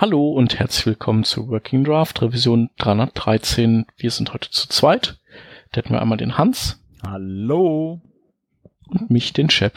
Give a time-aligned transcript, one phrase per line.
[0.00, 3.84] Hallo und herzlich willkommen zu Working Draft Revision 313.
[3.96, 5.18] Wir sind heute zu zweit.
[5.72, 6.80] Da hätten wir einmal den Hans.
[7.04, 8.00] Hallo.
[8.86, 9.72] Und mich, den Chef.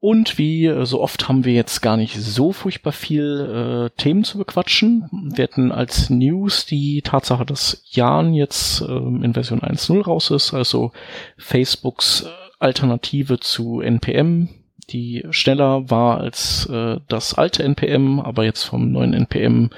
[0.00, 4.24] Und wie äh, so oft haben wir jetzt gar nicht so furchtbar viel äh, Themen
[4.24, 5.08] zu bequatschen.
[5.32, 10.54] Wir hätten als News die Tatsache, dass Jan jetzt ähm, in Version 1.0 raus ist,
[10.54, 10.90] also
[11.38, 12.28] Facebooks äh,
[12.58, 14.48] Alternative zu NPM,
[14.90, 19.70] die schneller war als äh, das alte NPM, aber jetzt vom neuen NPM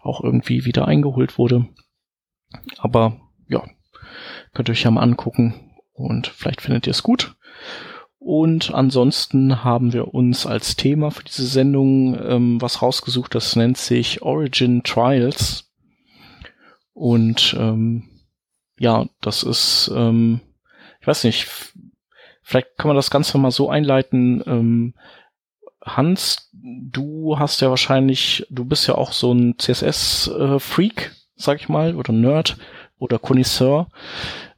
[0.00, 1.66] auch irgendwie wieder eingeholt wurde.
[2.78, 3.64] Aber ja,
[4.54, 5.54] könnt ihr euch ja mal angucken
[5.92, 7.36] und vielleicht findet ihr es gut.
[8.18, 13.76] Und ansonsten haben wir uns als Thema für diese Sendung ähm, was rausgesucht, das nennt
[13.78, 15.72] sich Origin Trials.
[16.92, 18.08] Und ähm,
[18.78, 20.40] ja, das ist, ähm,
[21.00, 21.46] ich weiß nicht,
[22.46, 24.42] vielleicht kann man das Ganze mal so einleiten.
[24.46, 24.94] Ähm,
[25.82, 31.68] Hans, du hast ja wahrscheinlich, du bist ja auch so ein CSS-Freak, äh, sag ich
[31.68, 32.56] mal, oder Nerd
[32.98, 33.88] oder Connoisseur.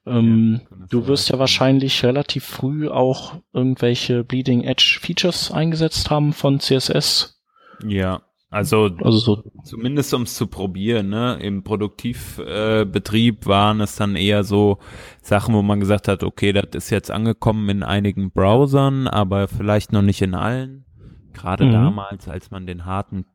[0.06, 6.34] Ähm, ja, du wirst ja wahrscheinlich relativ früh auch irgendwelche Bleeding Edge Features eingesetzt haben
[6.34, 7.40] von CSS.
[7.86, 9.44] Ja, also, also so.
[9.62, 11.38] zumindest um es zu probieren, ne?
[11.40, 14.78] Im Produktivbetrieb äh, waren es dann eher so
[15.20, 19.92] Sachen, wo man gesagt hat, okay, das ist jetzt angekommen in einigen Browsern, aber vielleicht
[19.92, 20.86] noch nicht in allen.
[21.34, 21.72] Gerade mhm.
[21.72, 23.26] damals, als man den harten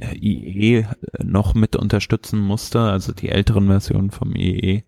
[0.00, 0.84] äh, IE äh,
[1.22, 4.82] noch mit unterstützen musste, also die älteren Versionen vom IE.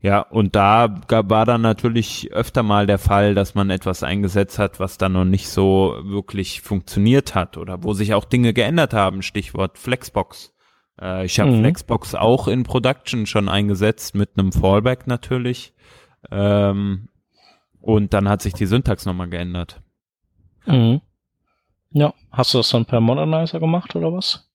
[0.00, 4.58] Ja, und da gab, war dann natürlich öfter mal der Fall, dass man etwas eingesetzt
[4.58, 8.94] hat, was dann noch nicht so wirklich funktioniert hat oder wo sich auch Dinge geändert
[8.94, 9.22] haben.
[9.22, 10.54] Stichwort Flexbox.
[11.00, 11.60] Äh, ich habe mhm.
[11.60, 15.74] Flexbox auch in Production schon eingesetzt mit einem Fallback natürlich.
[16.30, 17.08] Ähm,
[17.80, 19.80] und dann hat sich die Syntax nochmal geändert.
[20.66, 21.00] Mhm.
[21.90, 24.47] Ja, hast du das dann per Modernizer gemacht oder was?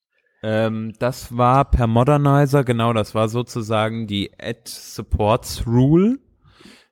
[0.43, 6.19] Ähm, das war per Modernizer, genau, das war sozusagen die Add Supports Rule.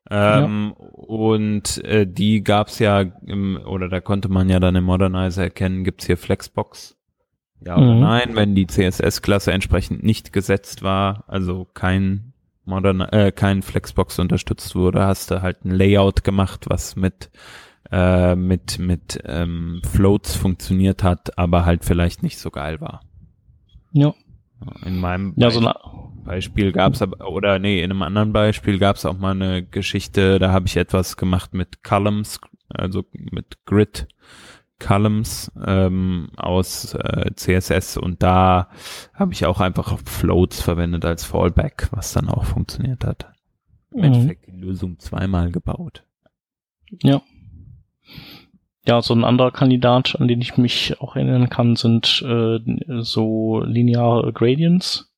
[0.09, 0.85] Ähm, ja.
[0.88, 5.84] Und äh, die gab's ja, im, oder da konnte man ja dann im Modernizer erkennen,
[5.84, 6.97] gibt's hier Flexbox?
[7.66, 8.00] Ja oder mhm.
[8.00, 12.34] nein, wenn die CSS-Klasse entsprechend nicht gesetzt war, also kein
[12.66, 17.29] Modern, äh, kein Flexbox unterstützt wurde, hast du halt ein Layout gemacht, was mit
[17.91, 23.01] äh, mit mit ähm, Floats funktioniert hat, aber halt vielleicht nicht so geil war.
[23.91, 24.13] Ja.
[24.85, 25.62] In meinem ja, so
[26.24, 29.63] Beispiel gab es aber, oder nee, in einem anderen Beispiel gab es auch mal eine
[29.63, 34.07] Geschichte, da habe ich etwas gemacht mit Columns, also mit Grid
[34.79, 38.69] Columns ähm, aus äh, CSS und da
[39.13, 43.31] habe ich auch einfach Floats verwendet als Fallback, was dann auch funktioniert hat.
[43.91, 44.03] Im mhm.
[44.06, 46.03] Endeffekt die Lösung zweimal gebaut.
[47.03, 47.22] Ja.
[48.86, 52.59] Ja, so ein anderer Kandidat, an den ich mich auch erinnern kann, sind äh,
[53.02, 55.12] so lineare Gradients.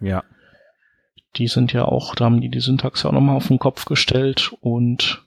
[0.00, 0.24] Ja.
[1.36, 3.86] Die sind ja auch, da haben die die Syntax ja auch nochmal auf den Kopf
[3.86, 5.22] gestellt und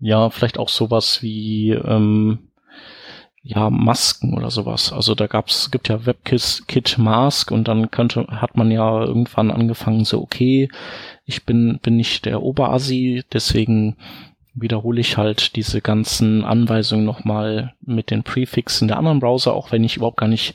[0.00, 2.38] ja, vielleicht auch sowas wie ähm,
[3.42, 4.92] ja Masken oder sowas.
[4.92, 9.50] Also da gab's gibt ja WebKit Kit Mask und dann könnte hat man ja irgendwann
[9.50, 10.68] angefangen so okay,
[11.24, 13.96] ich bin bin nicht der Oberasi, deswegen
[14.60, 19.84] wiederhole ich halt diese ganzen Anweisungen nochmal mit den Prefixen der anderen Browser, auch wenn
[19.84, 20.54] ich überhaupt gar nicht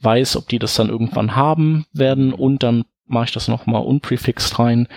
[0.00, 4.58] weiß, ob die das dann irgendwann haben werden und dann mache ich das nochmal unprefixed
[4.58, 4.88] rein,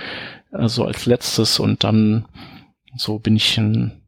[0.52, 2.26] also als letztes und dann
[2.96, 4.02] so bin ich ein,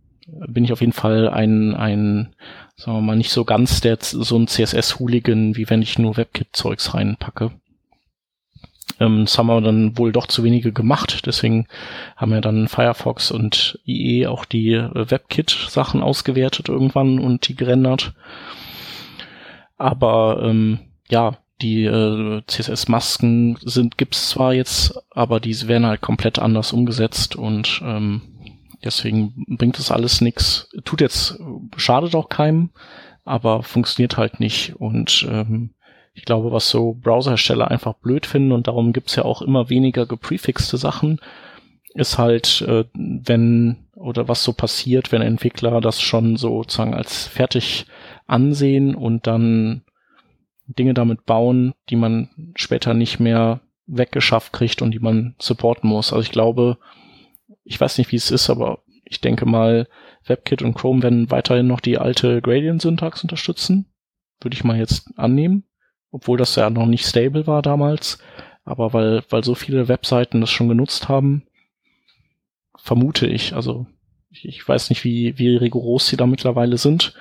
[0.47, 2.33] bin ich auf jeden Fall ein, ein,
[2.75, 6.93] sagen wir mal, nicht so ganz der, so ein CSS-Hooligan, wie wenn ich nur WebKit-Zeugs
[6.93, 7.51] reinpacke.
[8.99, 11.25] Ähm, das haben wir dann wohl doch zu wenige gemacht.
[11.25, 11.67] Deswegen
[12.15, 18.13] haben wir dann Firefox und IE auch die äh, WebKit-Sachen ausgewertet irgendwann und die gerendert.
[19.77, 20.79] Aber ähm,
[21.09, 27.35] ja, die äh, CSS-Masken sind gibt's zwar jetzt, aber die werden halt komplett anders umgesetzt
[27.35, 28.21] und ähm,
[28.83, 30.69] deswegen bringt das alles nix.
[30.85, 31.37] Tut jetzt
[31.75, 32.69] schadet auch keinem,
[33.25, 35.71] aber funktioniert halt nicht und ähm,
[36.19, 40.05] ich glaube, was so Browserhersteller einfach blöd finden und darum gibt's ja auch immer weniger
[40.05, 41.22] geprefixte Sachen,
[41.93, 47.85] ist halt, äh, wenn oder was so passiert, wenn Entwickler das schon sozusagen als fertig
[48.28, 49.84] ansehen und dann
[50.67, 56.11] Dinge damit bauen, die man später nicht mehr weggeschafft kriegt und die man supporten muss.
[56.11, 56.79] Also ich glaube,
[57.64, 59.88] ich weiß nicht, wie es ist, aber ich denke mal,
[60.26, 63.85] WebKit und Chrome werden weiterhin noch die alte Gradient-Syntax unterstützen.
[64.41, 65.64] Würde ich mal jetzt annehmen
[66.11, 68.20] obwohl das ja noch nicht stable war damals,
[68.66, 71.44] aber weil, weil so viele Webseiten das schon genutzt haben,
[72.78, 73.88] vermute ich, also
[74.32, 77.14] ich, ich weiß nicht, wie, wie rigoros sie da mittlerweile sind,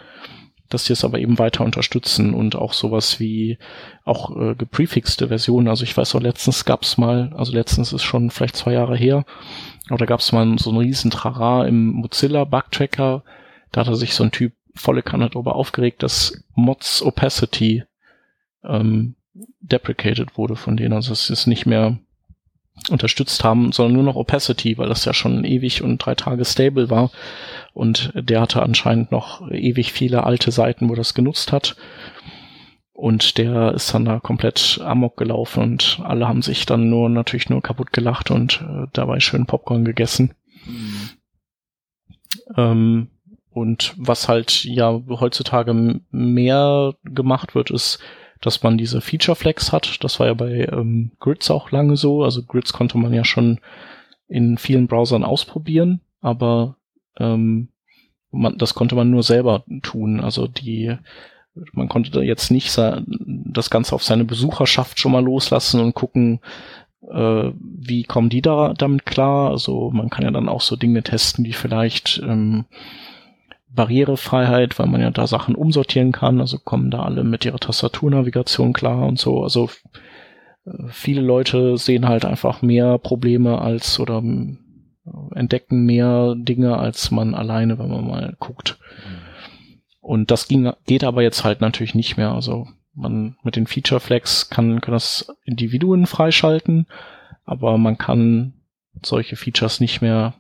[0.68, 3.58] dass die es aber eben weiter unterstützen und auch sowas wie
[4.04, 5.68] auch äh, geprefixte Versionen.
[5.68, 9.24] Also ich weiß auch, letztens gab's mal, also letztens ist schon vielleicht zwei Jahre her,
[9.88, 13.24] aber da gab's mal so einen riesen Trara im Mozilla Bugtracker.
[13.72, 17.84] Da hatte sich so ein Typ volle Kanne darüber aufgeregt, dass Mods Opacity
[18.64, 19.16] ähm,
[19.60, 20.92] deprecated wurde von denen.
[20.92, 21.98] Also es ist nicht mehr
[22.90, 26.90] unterstützt haben, sondern nur noch Opacity, weil das ja schon ewig und drei Tage stable
[26.90, 27.10] war.
[27.72, 31.76] Und der hatte anscheinend noch ewig viele alte Seiten, wo das genutzt hat.
[32.92, 37.48] Und der ist dann da komplett amok gelaufen und alle haben sich dann nur natürlich
[37.48, 40.34] nur kaputt gelacht und äh, dabei schön Popcorn gegessen.
[40.66, 41.10] Mhm.
[42.56, 43.08] Ähm,
[43.50, 48.00] und was halt ja heutzutage mehr gemacht wird, ist
[48.40, 50.02] dass man diese Feature Flex hat.
[50.02, 52.22] Das war ja bei ähm, Grids auch lange so.
[52.22, 53.60] Also Grids konnte man ja schon
[54.28, 56.76] in vielen Browsern ausprobieren, aber
[57.18, 57.68] ähm,
[58.30, 60.20] man, das konnte man nur selber tun.
[60.20, 60.96] Also die,
[61.72, 66.40] man konnte da jetzt nicht das Ganze auf seine Besucherschaft schon mal loslassen und gucken,
[67.10, 69.50] äh, wie kommen die da damit klar.
[69.50, 72.66] Also man kann ja dann auch so Dinge testen, die vielleicht ähm,
[73.70, 76.40] Barrierefreiheit, weil man ja da Sachen umsortieren kann.
[76.40, 79.42] Also kommen da alle mit ihrer Tastaturnavigation klar und so.
[79.42, 79.70] Also
[80.64, 87.10] äh, viele Leute sehen halt einfach mehr Probleme als oder äh, entdecken mehr Dinge, als
[87.10, 88.78] man alleine, wenn man mal guckt.
[90.00, 92.32] Und das ging, geht aber jetzt halt natürlich nicht mehr.
[92.32, 96.86] Also man mit den Feature Flags kann, kann das Individuen freischalten,
[97.44, 98.54] aber man kann
[99.02, 100.34] solche Features nicht mehr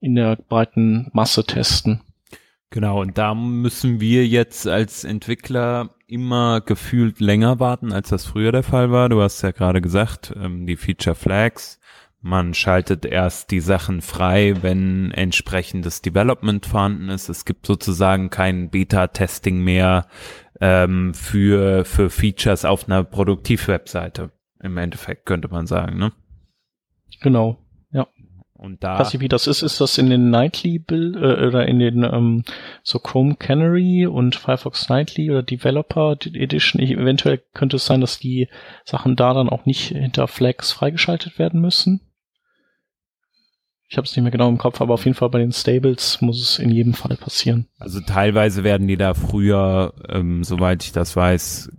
[0.00, 2.00] in der breiten Masse testen.
[2.70, 8.52] Genau, und da müssen wir jetzt als Entwickler immer gefühlt länger warten, als das früher
[8.52, 9.08] der Fall war.
[9.08, 11.80] Du hast ja gerade gesagt, ähm, die Feature Flags.
[12.20, 17.28] Man schaltet erst die Sachen frei, wenn entsprechendes Development vorhanden ist.
[17.28, 20.08] Es gibt sozusagen kein Beta-Testing mehr
[20.60, 24.32] ähm, für, für Features auf einer Produktivwebseite.
[24.60, 26.12] Im Endeffekt könnte man sagen, ne?
[27.20, 27.58] Genau.
[28.58, 28.98] Und da.
[28.98, 29.62] Weiß ich, wie das ist.
[29.62, 32.42] Ist das in den Nightly Bill äh, oder in den ähm,
[32.82, 36.82] so Chrome Canary und Firefox Nightly oder Developer Edition?
[36.82, 38.48] Ich, eventuell könnte es sein, dass die
[38.84, 42.00] Sachen da dann auch nicht hinter Flags freigeschaltet werden müssen.
[43.90, 46.20] Ich habe es nicht mehr genau im Kopf, aber auf jeden Fall bei den Stables
[46.20, 47.68] muss es in jedem Fall passieren.
[47.78, 51.70] Also teilweise werden die da früher, ähm, soweit ich das weiß,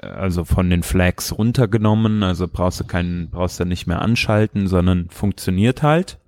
[0.00, 2.22] also von den Flags runtergenommen.
[2.22, 6.18] Also brauchst du keinen, brauchst du nicht mehr anschalten, sondern funktioniert halt.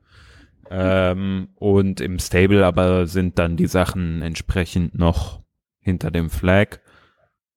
[0.70, 5.40] Ähm, und im Stable aber sind dann die Sachen entsprechend noch
[5.80, 6.78] hinter dem Flag,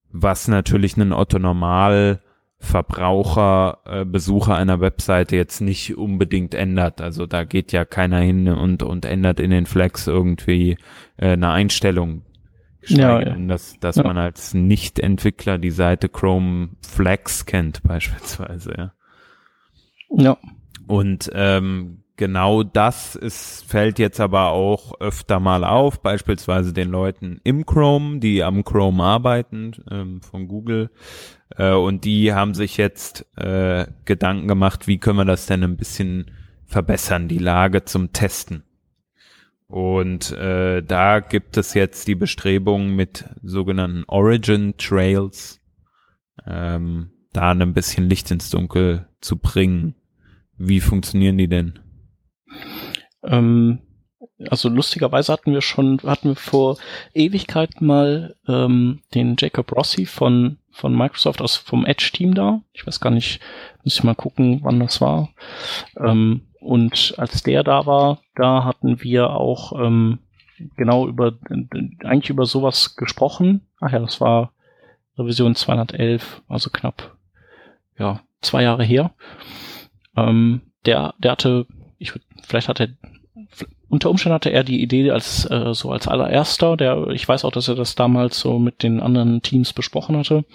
[0.10, 2.22] was natürlich einen Otto Normal
[2.62, 7.02] Verbraucher, äh, Besucher einer Webseite jetzt nicht unbedingt ändert.
[7.02, 10.78] Also da geht ja keiner hin und, und ändert in den Flags irgendwie
[11.18, 12.22] äh, eine Einstellung.
[12.86, 13.36] Ja, ja.
[13.36, 14.04] Dass, dass ja.
[14.04, 18.74] man als Nicht-Entwickler die Seite Chrome Flags kennt beispielsweise.
[18.78, 18.94] Ja.
[20.12, 20.38] ja.
[20.86, 27.42] Und ähm, genau das ist, fällt jetzt aber auch öfter mal auf, beispielsweise den Leuten
[27.44, 30.92] im Chrome, die am Chrome arbeiten, ähm, von Google.
[31.58, 35.78] Äh, und die haben sich jetzt äh, Gedanken gemacht, wie können wir das denn ein
[35.78, 36.30] bisschen
[36.68, 38.66] verbessern, die Lage zum Testen.
[39.66, 45.60] Und äh, da gibt es jetzt die Bestrebungen mit sogenannten Origin Trails,
[46.46, 49.96] ähm, da ein bisschen Licht ins Dunkel zu bringen.
[50.56, 51.80] Wie funktionieren die denn?
[53.24, 53.80] Ähm,
[54.50, 56.78] also lustigerweise hatten wir schon, hatten wir vor
[57.14, 62.62] Ewigkeit mal ähm, den Jacob Rossi von, von Microsoft aus vom Edge-Team da.
[62.74, 63.40] Ich weiß gar nicht,
[63.84, 65.30] muss ich mal gucken, wann das war.
[65.98, 70.20] Ähm, und als der da war, da hatten wir auch ähm,
[70.78, 71.34] genau über,
[72.04, 73.68] eigentlich über sowas gesprochen.
[73.80, 74.54] Ach ja, das war
[75.18, 77.18] Revision 211, also knapp,
[77.98, 79.12] ja, zwei Jahre her.
[80.16, 81.66] Ähm, der, der hatte
[82.02, 82.90] ich vielleicht hat er
[83.90, 87.52] unter Umständen hatte er die Idee als äh, so als allererster, der ich weiß auch,
[87.52, 90.46] dass er das damals so mit den anderen Teams besprochen hatte.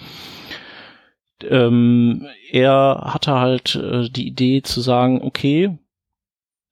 [1.42, 5.78] Ähm, er hatte halt äh, die Idee zu sagen, okay,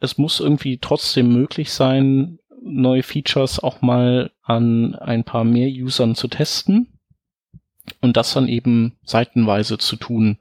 [0.00, 6.14] es muss irgendwie trotzdem möglich sein, neue Features auch mal an ein paar mehr Usern
[6.14, 6.99] zu testen
[8.00, 10.38] und das dann eben seitenweise zu tun.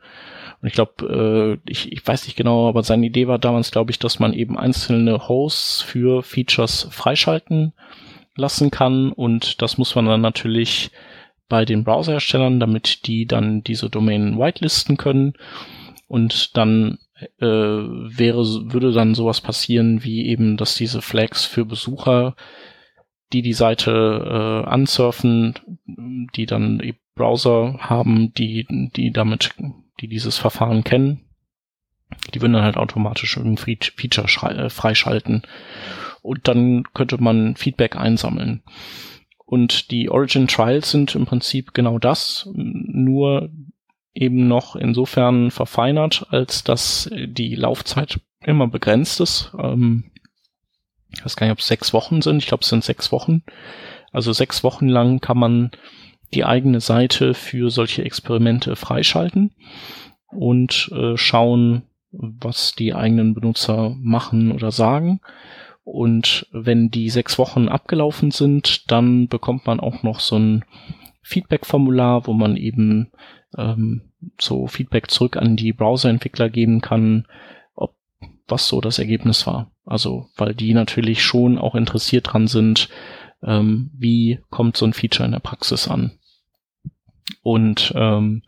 [0.63, 3.91] Und ich glaube, äh, ich, ich weiß nicht genau, aber seine Idee war damals, glaube
[3.91, 7.73] ich, dass man eben einzelne Hosts für Features freischalten
[8.35, 9.11] lassen kann.
[9.11, 10.91] Und das muss man dann natürlich
[11.49, 15.33] bei den Browserherstellern, damit die dann diese Domänen whitelisten können.
[16.07, 16.97] Und dann
[17.39, 22.35] äh, wäre, würde dann sowas passieren wie eben, dass diese Flags für Besucher
[23.33, 23.91] die die Seite
[24.65, 25.55] äh, ansurfen,
[26.35, 26.79] die dann
[27.15, 28.65] Browser haben, die,
[28.95, 29.51] die damit,
[30.03, 31.21] die dieses Verfahren kennen,
[32.33, 35.43] die würden dann halt automatisch ein Feature äh, freischalten.
[36.21, 38.63] Und dann könnte man Feedback einsammeln.
[39.45, 43.49] Und die Origin Trials sind im Prinzip genau das, nur
[44.13, 49.53] eben noch insofern verfeinert, als dass die Laufzeit immer begrenzt ist.
[49.57, 50.11] Ähm,
[51.13, 52.39] ich weiß gar nicht, ob es sechs Wochen sind.
[52.39, 53.43] Ich glaube, es sind sechs Wochen.
[54.11, 55.71] Also sechs Wochen lang kann man
[56.33, 59.51] die eigene Seite für solche Experimente freischalten
[60.27, 65.21] und äh, schauen, was die eigenen Benutzer machen oder sagen.
[65.83, 70.65] Und wenn die sechs Wochen abgelaufen sind, dann bekommt man auch noch so ein
[71.21, 73.11] Feedback-Formular, wo man eben
[73.57, 74.01] ähm,
[74.39, 77.27] so Feedback zurück an die Browserentwickler geben kann,
[77.75, 77.95] ob
[78.47, 79.71] was so das Ergebnis war.
[79.85, 82.89] Also, weil die natürlich schon auch interessiert dran sind,
[83.43, 86.17] ähm, wie kommt so ein Feature in der Praxis an.
[87.41, 88.43] Und ähm,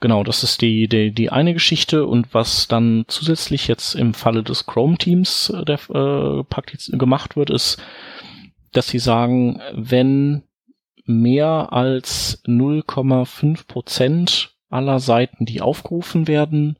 [0.00, 2.06] genau, das ist die, die, die eine Geschichte.
[2.06, 7.82] Und was dann zusätzlich jetzt im Falle des Chrome-Teams äh, äh, gemacht wird, ist,
[8.72, 10.42] dass sie sagen, wenn
[11.04, 16.78] mehr als 0,5 Prozent aller Seiten, die aufgerufen werden,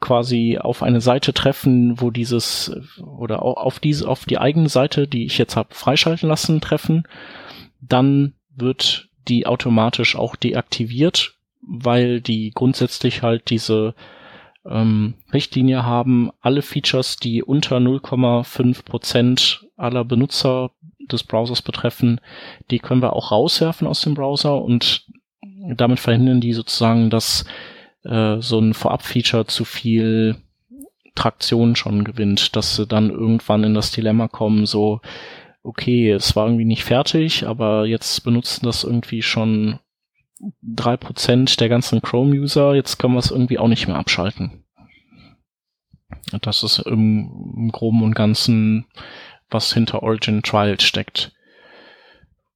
[0.00, 5.24] quasi auf eine Seite treffen, wo dieses oder auf diese auf die eigene Seite, die
[5.24, 7.04] ich jetzt habe freischalten lassen, treffen,
[7.80, 13.94] dann wird die automatisch auch deaktiviert, weil die grundsätzlich halt diese
[14.64, 20.70] ähm, Richtlinie haben, alle Features, die unter 0,5 Prozent aller Benutzer
[21.10, 22.20] des Browsers betreffen,
[22.70, 25.06] die können wir auch rauswerfen aus dem Browser und
[25.76, 27.44] damit verhindern die sozusagen, dass
[28.04, 30.36] äh, so ein Vorab-Feature zu viel
[31.14, 35.00] Traktion schon gewinnt, dass sie dann irgendwann in das Dilemma kommen, so,
[35.62, 39.78] okay, es war irgendwie nicht fertig, aber jetzt benutzen das irgendwie schon
[40.60, 44.64] drei Prozent der ganzen Chrome-User, jetzt können wir es irgendwie auch nicht mehr abschalten.
[46.40, 48.86] Das ist im, im Groben und Ganzen,
[49.50, 51.32] was hinter Origin Trial steckt.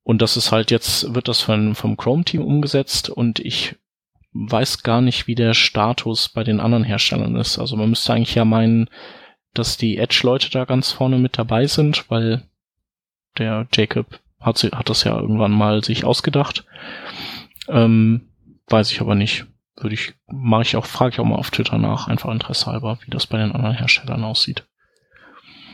[0.02, 3.76] Und das ist halt jetzt, wird das von, vom Chrome-Team umgesetzt und ich
[4.32, 7.58] weiß gar nicht, wie der Status bei den anderen Herstellern ist.
[7.58, 8.88] Also man müsste eigentlich ja meinen,
[9.54, 12.42] dass die Edge-Leute da ganz vorne mit dabei sind, weil
[13.38, 16.64] der Jacob hat, hat das ja irgendwann mal sich ausgedacht.
[17.68, 18.28] Ähm,
[18.68, 19.46] weiß ich aber nicht.
[19.78, 22.98] Würde ich, mache ich auch, frage ich auch mal auf Twitter nach, einfach Interesse halber,
[23.04, 24.66] wie das bei den anderen Herstellern aussieht.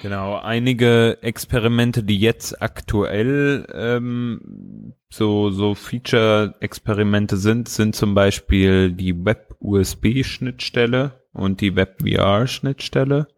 [0.03, 9.25] Genau, einige Experimente, die jetzt aktuell ähm, so, so Feature-Experimente sind, sind zum Beispiel die
[9.25, 13.29] Web-USB-Schnittstelle und die Web-VR-Schnittstelle.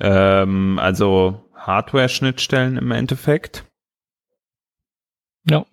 [0.00, 3.64] Ähm, also Hardware-Schnittstellen im Endeffekt.
[5.44, 5.66] Ja.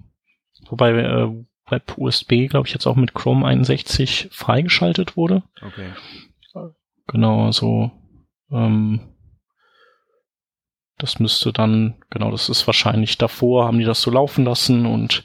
[0.67, 1.31] Wobei äh,
[1.67, 5.41] Web-USB, glaube ich, jetzt auch mit Chrome 61 freigeschaltet wurde.
[5.61, 5.91] Okay.
[7.07, 7.91] Genau, so
[8.51, 8.99] ähm,
[10.97, 15.23] das müsste dann, genau, das ist wahrscheinlich davor, haben die das so laufen lassen und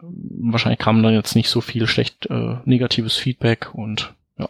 [0.00, 4.48] wahrscheinlich kam dann jetzt nicht so viel schlecht äh, negatives Feedback und ja,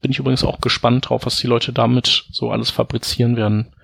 [0.00, 3.74] bin ich übrigens auch gespannt drauf, was die Leute damit so alles fabrizieren werden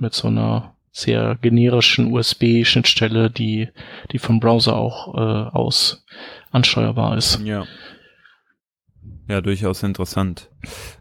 [0.00, 3.68] mit so einer sehr generischen USB-Schnittstelle, die
[4.12, 6.04] die vom Browser auch äh, aus
[6.50, 7.40] ansteuerbar ist.
[7.44, 7.64] Ja.
[9.28, 10.50] Ja, durchaus interessant.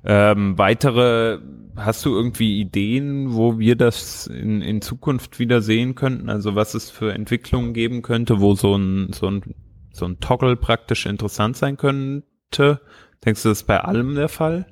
[0.05, 1.39] Ähm, weitere
[1.75, 6.29] hast du irgendwie Ideen, wo wir das in, in Zukunft wieder sehen könnten?
[6.29, 9.55] Also was es für Entwicklungen geben könnte, wo so ein, so ein,
[9.91, 12.81] so ein Toggle praktisch interessant sein könnte?
[13.25, 14.67] Denkst du, das ist bei allem der Fall?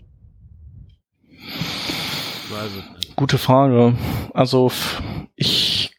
[3.17, 3.95] Gute Frage.
[4.35, 4.71] Also
[5.35, 5.91] ich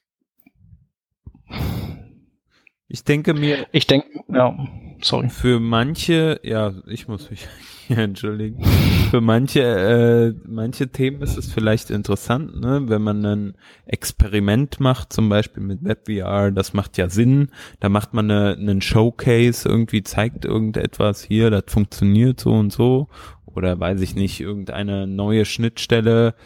[2.87, 3.67] ich denke mir.
[3.73, 4.57] Ich denke, ja,
[5.03, 5.29] sorry.
[5.29, 7.49] Für manche, ja, ich muss mich
[7.89, 8.65] hier entschuldigen.
[9.11, 13.55] Für manche, äh, manche Themen ist es vielleicht interessant, ne, wenn man ein
[13.87, 17.49] Experiment macht, zum Beispiel mit WebVR, das macht ja Sinn.
[17.81, 23.09] Da macht man eine, einen Showcase, irgendwie zeigt irgendetwas hier, das funktioniert so und so.
[23.45, 26.37] Oder weiß ich nicht, irgendeine neue Schnittstelle,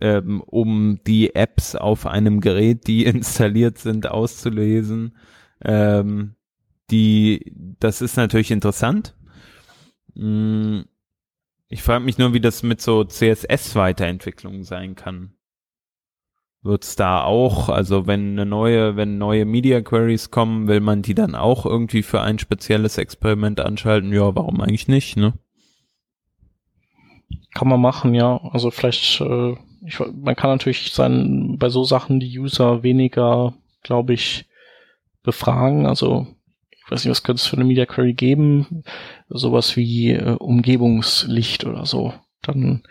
[0.00, 5.12] ähm, um die Apps auf einem Gerät, die installiert sind, auszulesen
[5.64, 6.34] ähm,
[6.90, 9.14] die, das ist natürlich interessant.
[10.14, 10.80] Mm,
[11.68, 15.34] ich frage mich nur, wie das mit so CSS-Weiterentwicklungen sein kann.
[16.62, 21.14] Wird's da auch, also wenn eine neue, wenn neue Media Queries kommen, will man die
[21.14, 24.12] dann auch irgendwie für ein spezielles Experiment anschalten?
[24.12, 25.34] Ja, warum eigentlich nicht, ne?
[27.54, 28.38] Kann man machen, ja.
[28.52, 34.14] Also vielleicht äh, ich, man kann natürlich sein, bei so Sachen die User weniger, glaube
[34.14, 34.46] ich,
[35.22, 35.86] befragen.
[35.86, 36.26] Also
[36.70, 38.82] ich weiß nicht, was könnte es für eine Media Query geben?
[39.28, 42.14] Sowas wie äh, Umgebungslicht oder so.
[42.42, 42.82] Dann,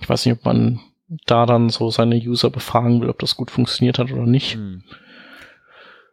[0.00, 0.80] ich weiß nicht, ob man
[1.26, 4.54] da dann so seine User befragen will, ob das gut funktioniert hat oder nicht.
[4.54, 4.82] Hm.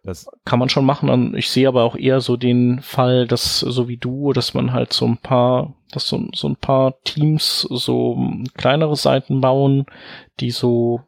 [0.04, 1.34] Das kann man schon machen.
[1.36, 4.92] Ich sehe aber auch eher so den Fall, dass so wie du, dass man halt
[4.92, 8.18] so ein paar, dass so, so ein paar Teams so
[8.56, 9.86] kleinere Seiten bauen,
[10.42, 11.02] die so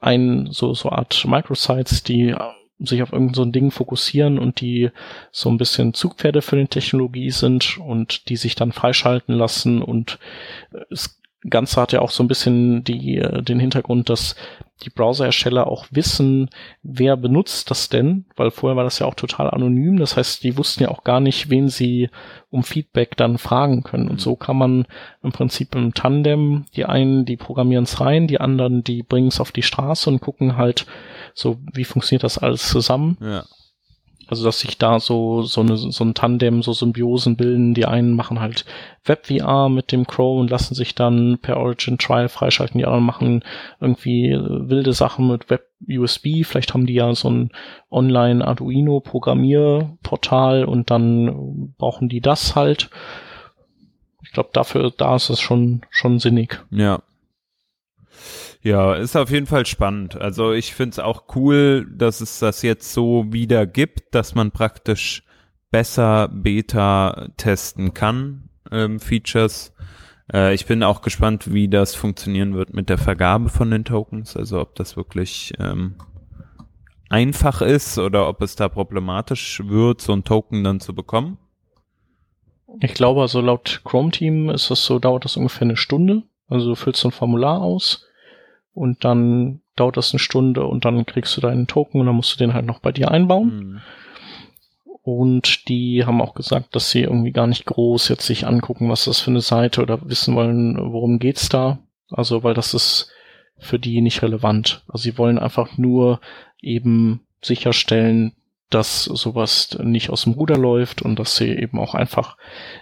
[0.00, 2.34] ein, so, so Art Microsites, die
[2.78, 4.90] sich auf irgendein so ein Ding fokussieren und die
[5.30, 10.18] so ein bisschen Zugpferde für die Technologie sind und die sich dann freischalten lassen und
[10.88, 14.36] es Ganze hat ja auch so ein bisschen die, äh, den Hintergrund, dass
[14.82, 16.48] die Browserhersteller auch wissen,
[16.82, 19.98] wer benutzt das denn, weil vorher war das ja auch total anonym.
[19.98, 22.08] Das heißt, die wussten ja auch gar nicht, wen sie
[22.50, 24.08] um Feedback dann fragen können.
[24.08, 24.86] Und so kann man
[25.22, 29.40] im Prinzip im Tandem, die einen, die programmieren es rein, die anderen, die bringen es
[29.40, 30.86] auf die Straße und gucken halt
[31.34, 33.18] so, wie funktioniert das alles zusammen.
[33.20, 33.44] Ja.
[34.30, 37.74] Also dass sich da so so, eine, so ein Tandem, so Symbiosen bilden.
[37.74, 38.64] Die einen machen halt
[39.04, 42.78] WebVR mit dem Chrome und lassen sich dann per Origin Trial freischalten.
[42.78, 43.44] Die anderen machen
[43.80, 46.44] irgendwie wilde Sachen mit Web USB.
[46.44, 47.50] Vielleicht haben die ja so ein
[47.90, 52.88] Online Arduino Programmierportal und dann brauchen die das halt.
[54.22, 56.62] Ich glaube, dafür da ist es schon schon sinnig.
[56.70, 57.02] Ja.
[58.62, 60.16] Ja, ist auf jeden Fall spannend.
[60.16, 64.50] Also ich finde es auch cool, dass es das jetzt so wieder gibt, dass man
[64.50, 65.22] praktisch
[65.70, 69.72] besser Beta testen kann, ähm, Features.
[70.32, 74.36] Äh, ich bin auch gespannt, wie das funktionieren wird mit der Vergabe von den Tokens,
[74.36, 75.94] also ob das wirklich ähm,
[77.08, 81.38] einfach ist oder ob es da problematisch wird, so ein Token dann zu bekommen.
[82.80, 86.24] Ich glaube, also laut Chrome Team ist es so, dauert das ungefähr eine Stunde.
[86.48, 88.06] Also du füllst so ein Formular aus
[88.72, 92.34] und dann dauert das eine Stunde und dann kriegst du deinen Token und dann musst
[92.34, 93.56] du den halt noch bei dir einbauen.
[93.56, 93.80] Mhm.
[95.02, 99.06] Und die haben auch gesagt, dass sie irgendwie gar nicht groß jetzt sich angucken, was
[99.06, 101.78] das für eine Seite oder wissen wollen, worum geht's da.
[102.10, 103.10] Also, weil das ist
[103.58, 104.84] für die nicht relevant.
[104.88, 106.20] Also sie wollen einfach nur
[106.60, 108.32] eben sicherstellen,
[108.68, 112.36] dass sowas nicht aus dem Ruder läuft und dass sie eben auch einfach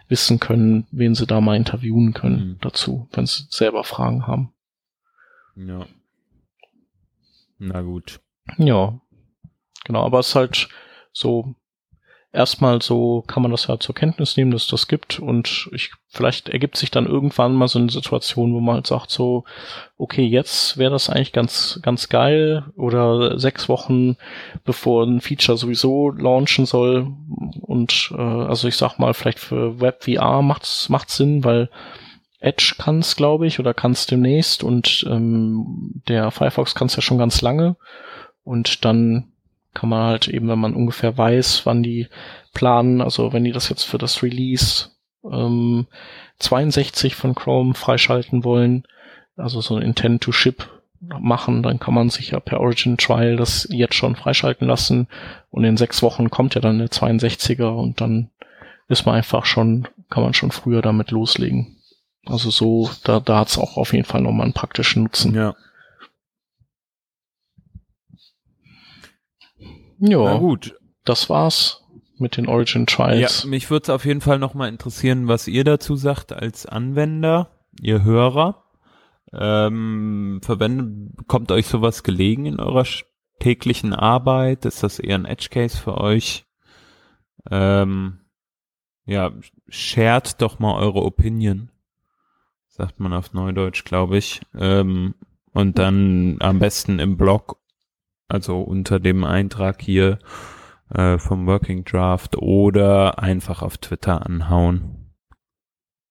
[0.08, 2.58] wissen können, wen sie da mal interviewen können mhm.
[2.60, 4.52] dazu, wenn sie selber Fragen haben.
[5.58, 5.86] Ja.
[7.58, 8.20] Na gut.
[8.58, 9.00] Ja.
[9.84, 10.68] Genau, aber es ist halt
[11.12, 11.54] so,
[12.32, 16.48] erstmal so kann man das ja zur Kenntnis nehmen, dass das gibt und ich, vielleicht
[16.48, 19.44] ergibt sich dann irgendwann mal so eine Situation, wo man halt sagt so,
[19.96, 24.16] okay, jetzt wäre das eigentlich ganz, ganz geil oder sechs Wochen
[24.64, 27.12] bevor ein Feature sowieso launchen soll
[27.62, 31.70] und äh, also ich sag mal, vielleicht für WebVR macht's, macht's Sinn, weil
[32.40, 36.96] Edge kann es, glaube ich, oder kann es demnächst und ähm, der Firefox kann es
[36.96, 37.76] ja schon ganz lange.
[38.44, 39.32] Und dann
[39.74, 42.08] kann man halt eben, wenn man ungefähr weiß, wann die
[42.54, 44.90] planen, also wenn die das jetzt für das Release
[45.24, 45.86] ähm,
[46.38, 48.84] 62 von Chrome freischalten wollen,
[49.36, 50.68] also so ein Intent to Ship
[51.00, 55.06] machen, dann kann man sich ja per Origin Trial das jetzt schon freischalten lassen
[55.50, 58.30] und in sechs Wochen kommt ja dann der 62er und dann
[58.88, 61.77] ist man einfach schon, kann man schon früher damit loslegen.
[62.28, 65.34] Also so, da, da hat es auch auf jeden Fall nochmal einen praktischen Nutzen.
[65.34, 65.54] Ja.
[70.00, 70.78] Ja, Na gut.
[71.04, 71.82] Das war's
[72.18, 73.42] mit den Origin Trials.
[73.42, 77.50] Ja, mich würde es auf jeden Fall nochmal interessieren, was ihr dazu sagt als Anwender,
[77.80, 78.64] ihr Hörer.
[79.32, 82.86] Ähm, verwendet, kommt euch sowas gelegen in eurer
[83.40, 84.64] täglichen Arbeit?
[84.64, 86.46] Ist das eher ein Edge Case für euch?
[87.50, 88.20] Ähm,
[89.04, 89.32] ja,
[89.68, 91.70] shared doch mal eure Opinion
[92.78, 94.40] sagt man auf Neudeutsch, glaube ich.
[94.56, 95.14] Ähm,
[95.52, 97.58] und dann am besten im Blog,
[98.28, 100.20] also unter dem Eintrag hier
[100.94, 105.12] äh, vom Working Draft oder einfach auf Twitter anhauen.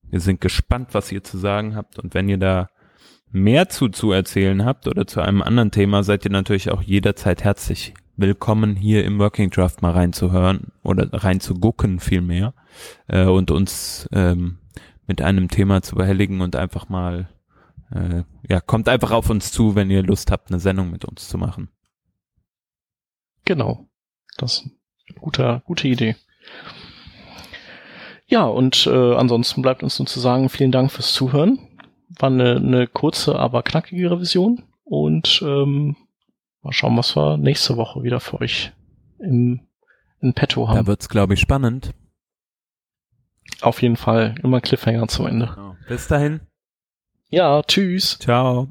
[0.10, 2.70] Wir sind gespannt, was ihr zu sagen habt und wenn ihr da
[3.32, 7.44] mehr zu, zu erzählen habt oder zu einem anderen Thema, seid ihr natürlich auch jederzeit
[7.44, 12.54] herzlich willkommen, hier im Working Draft mal reinzuhören oder reinzugucken vielmehr
[13.08, 14.58] äh, und uns ähm,
[15.08, 17.30] mit einem Thema zu behelligen und einfach mal,
[17.92, 21.28] äh, ja, kommt einfach auf uns zu, wenn ihr Lust habt, eine Sendung mit uns
[21.28, 21.70] zu machen.
[23.46, 23.88] Genau.
[24.38, 24.70] Das ist
[25.10, 26.16] eine gute, gute Idee.
[28.28, 31.60] Ja, und äh, ansonsten bleibt uns nur zu sagen, vielen Dank fürs Zuhören.
[32.10, 34.64] War eine, eine kurze, aber knackige Revision.
[34.84, 35.96] Und ähm,
[36.62, 38.74] mal schauen, was wir nächste Woche wieder für euch
[39.20, 39.62] im,
[40.20, 40.78] in petto haben.
[40.78, 41.94] Da wird's, glaube ich, spannend.
[43.62, 44.36] Auf jeden Fall.
[44.44, 45.76] Immer Cliffhanger zum Ende.
[45.88, 46.42] Bis dahin.
[47.30, 48.18] Ja, tschüss.
[48.20, 48.70] Ciao.